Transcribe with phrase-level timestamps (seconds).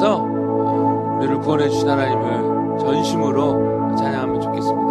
[0.00, 0.22] 일어나서
[1.18, 4.89] 우리를 구원해 주신 하나님을 전심으로 찬양하면 좋겠습니다.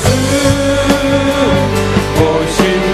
[0.00, 0.08] 예수
[2.22, 2.89] 오신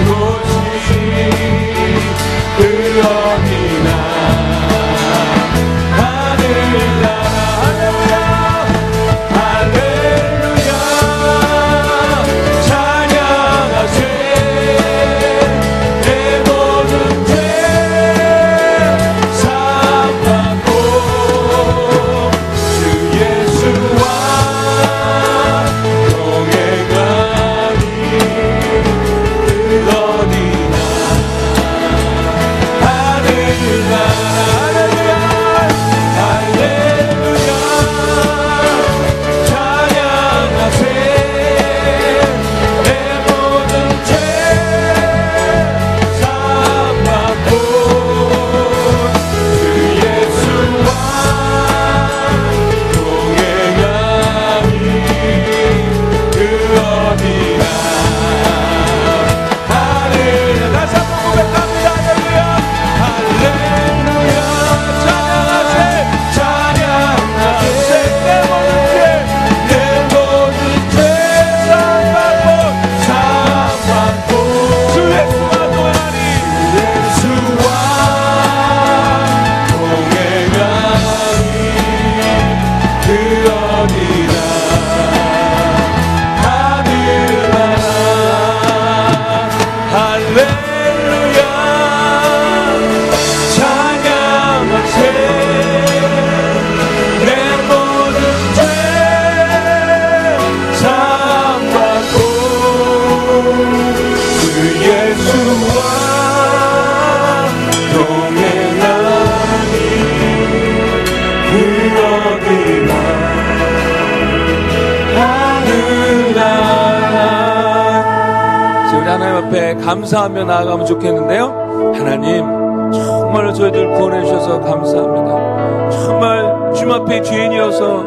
[119.87, 121.95] 감사하며 나아가면 좋겠는데요.
[121.95, 122.45] 하나님,
[122.93, 125.91] 정말로 저희들 구원해 주셔서 감사합니다.
[125.91, 128.03] 정말 주님 앞에 죄인이어서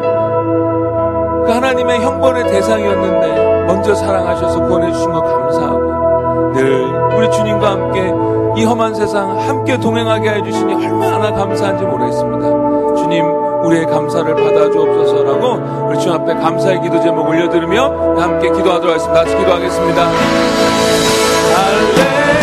[1.46, 6.84] 그 하나님의 형벌의 대상이었는데 먼저 사랑하셔서 구원해 주신 것 감사하고 늘
[7.16, 8.12] 우리 주님과 함께
[8.60, 12.96] 이 험한 세상 함께 동행하게 해주시니 얼마나 감사한지 모르겠습니다.
[12.96, 13.24] 주님,
[13.64, 19.22] 우리의 감사를 받아 주옵소서라고 우리 주 앞에 감사의 기도 제목 올려드리며 함께 기도하도록 하겠습니다.
[19.22, 21.29] 같이 기도하겠습니다.
[21.48, 22.39] 할렐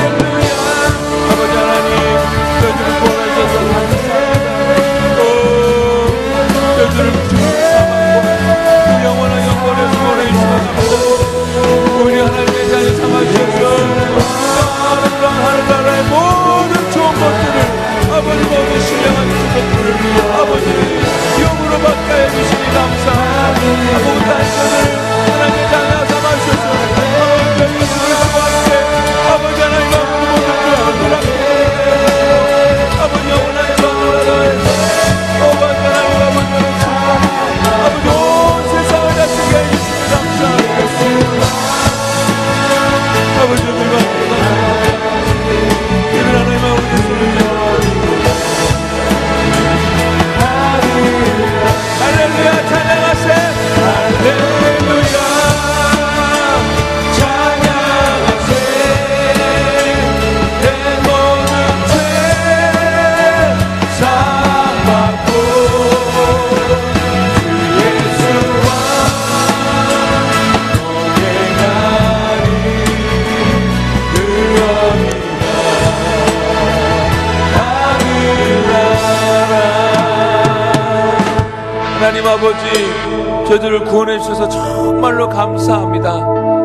[82.38, 86.12] 아버지 저희들을 구원해 주셔서 정말로 감사합니다.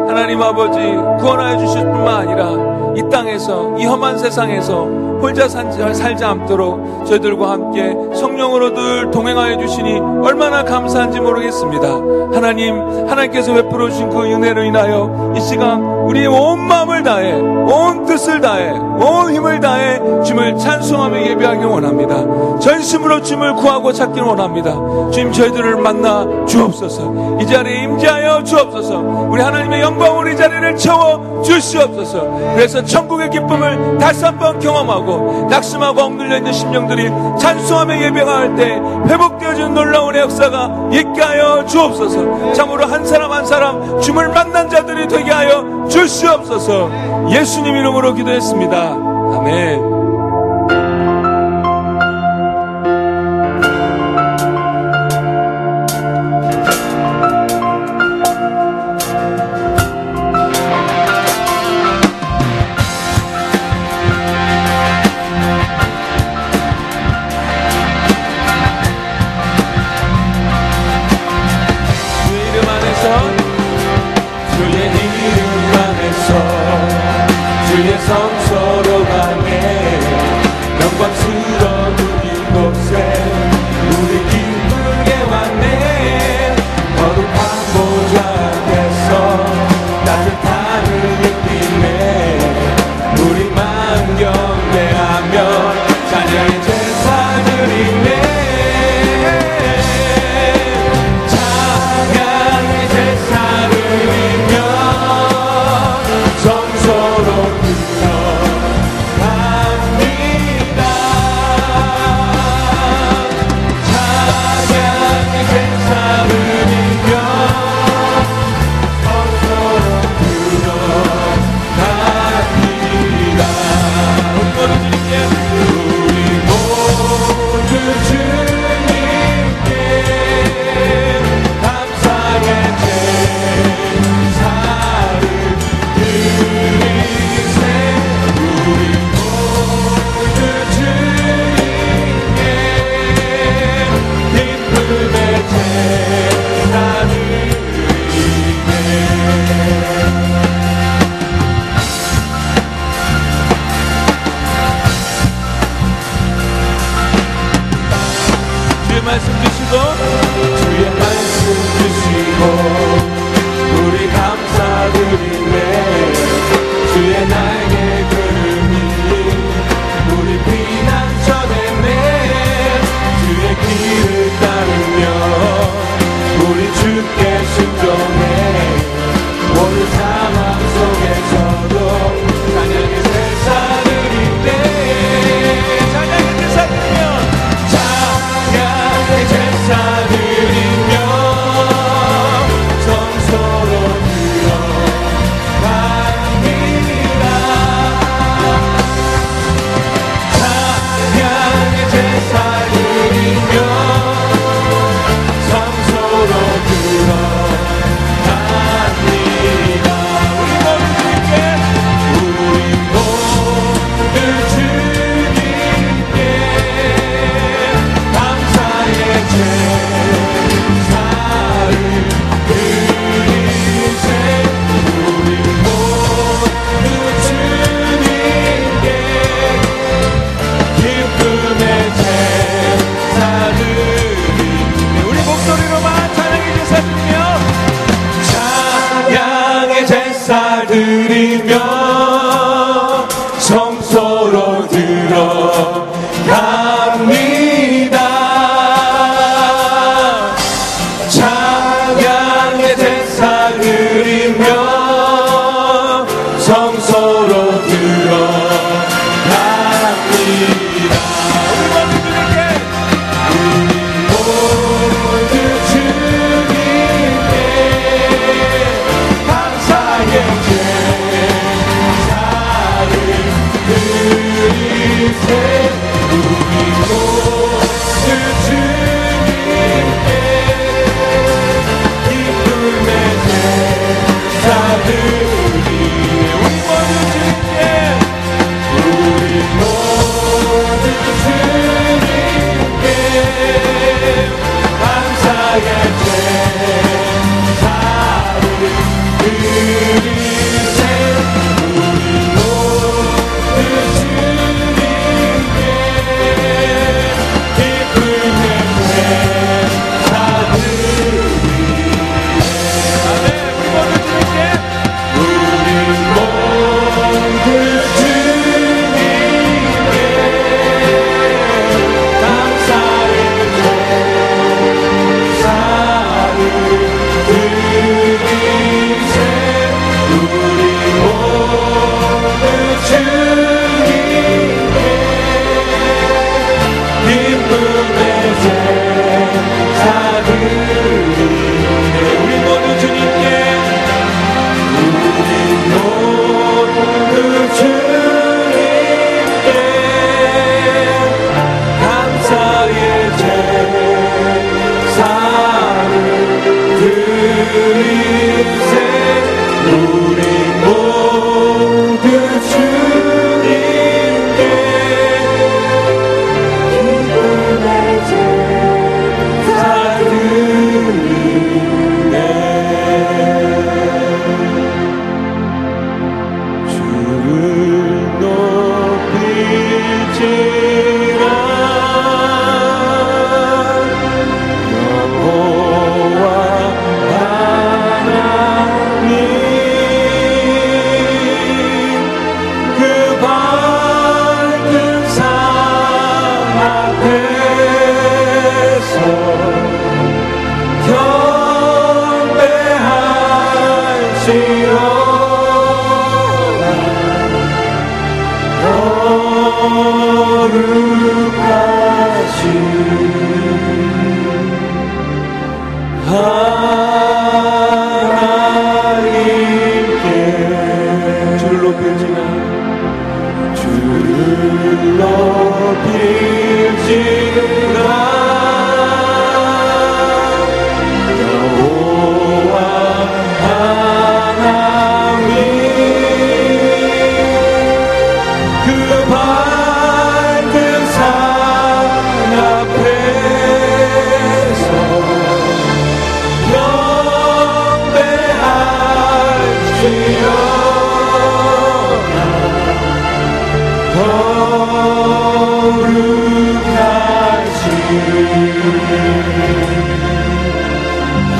[0.06, 0.78] 하나님 아버지
[1.18, 8.74] 구원하여 주실 뿐만 아니라 이 땅에서 이 험한 세상에서 혼자 살지 않도록 저희들과 함께 성령으로
[8.74, 11.86] 늘 동행하여 주시니 얼마나 감사한지 모르겠습니다.
[12.34, 18.40] 하나님, 하나님께서 베풀어 주신 그 은혜로 인하여 이 시간 우리의 온 마음을 다해, 온 뜻을
[18.40, 22.58] 다해, 온 힘을 다해 주님을 찬송하며 예배하기 원합니다.
[22.58, 24.74] 전심으로 주님을 구하고 찾기를 원합니다.
[25.12, 27.38] 주님 저희들을 만나 주옵소서.
[27.40, 28.98] 이 자리에 임재하여 주옵소서.
[29.30, 32.22] 우리 하나님의 영광으로 이 자리를 채워 주시옵소서.
[32.54, 40.14] 그래서 천국의 기쁨을 다시 한번 경험하고 낙심하고 엉눌려 있는 심령들이 찬송하며 예배할 때 회복되어지는 놀라운
[40.14, 42.52] 역사가 있게 하여 주옵소서.
[42.52, 46.90] 참으로 한 사람 한 사람 주님을 만난 자들이 되게 하여 주시옵소서.
[47.30, 48.78] 예수님 이름으로 기도했습니다.
[48.78, 50.01] 아멘.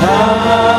[0.05, 0.72] Ah.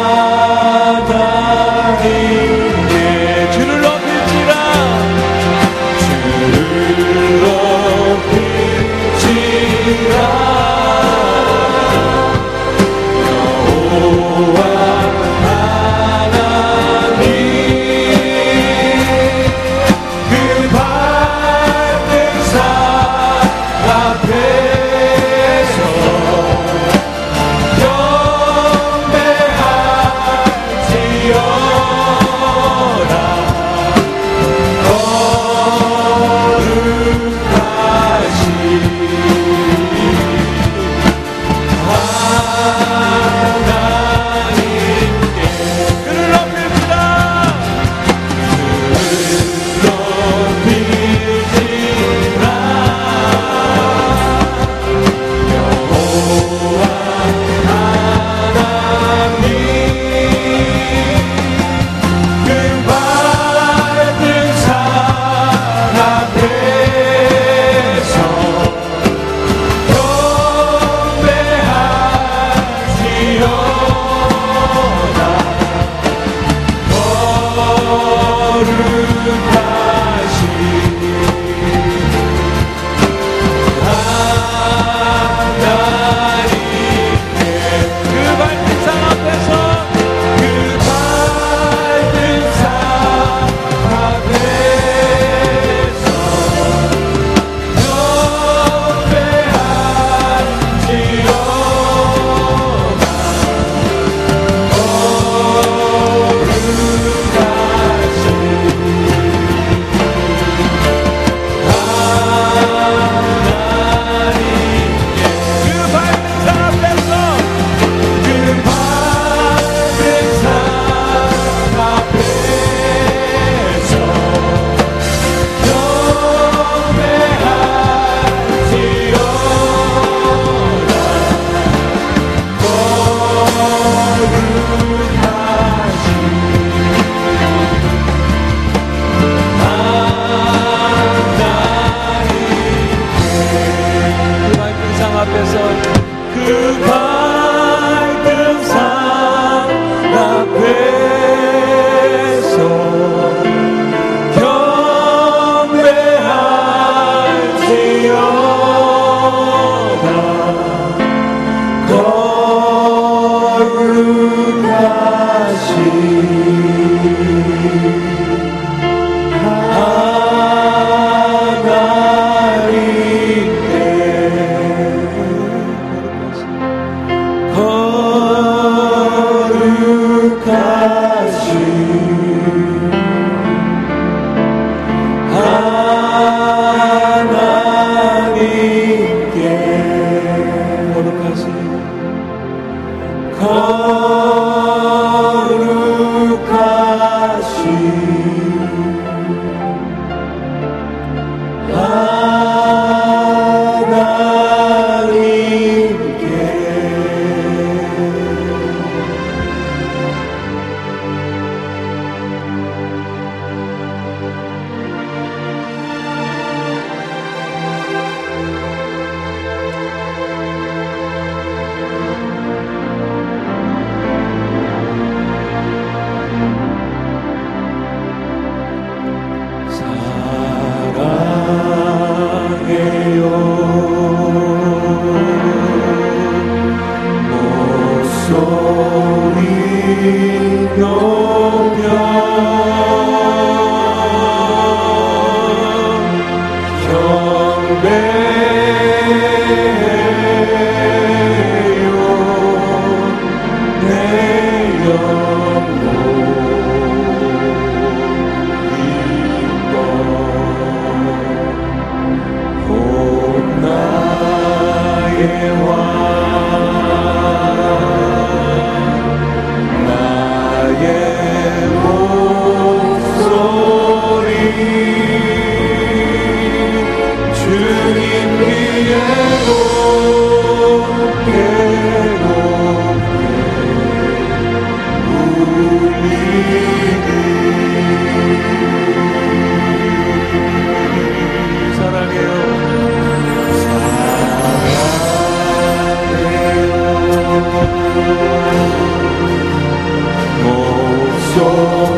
[301.57, 301.94] Oh.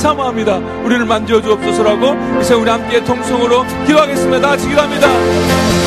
[0.00, 0.56] 사모합니다.
[0.82, 4.48] 우리를 만져 주옵소서라고 이제 우리 함께 통성으로 기도하겠습니다.
[4.48, 5.80] 같이 기도합니다.